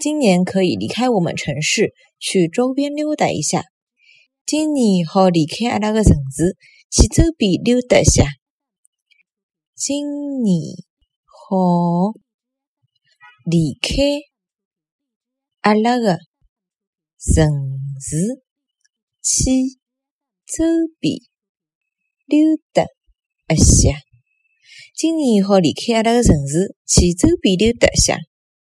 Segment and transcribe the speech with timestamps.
[0.00, 3.66] 今年可以离开我们城市，去周边溜达一下。
[4.46, 6.56] 今年好离开阿拉个城市，
[6.90, 8.24] 去周边溜达一下。
[9.74, 10.78] 今年
[11.26, 12.14] 好
[13.44, 14.22] 离开
[15.60, 16.16] 阿拉个
[17.18, 17.46] 城
[18.00, 18.42] 市，
[19.22, 19.78] 去
[20.46, 20.64] 周
[20.98, 21.18] 边
[22.24, 22.84] 溜达
[23.54, 24.00] 一下。
[24.96, 28.16] 今年好离开阿拉个城市，去周边溜达一下。